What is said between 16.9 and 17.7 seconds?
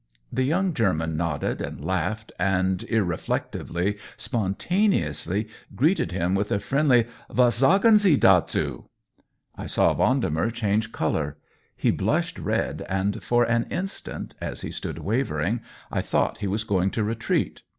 to retreat.